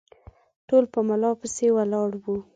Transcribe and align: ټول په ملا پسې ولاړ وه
ټول 0.67 0.83
په 0.93 0.99
ملا 1.07 1.31
پسې 1.39 1.67
ولاړ 1.75 2.09
وه 2.23 2.37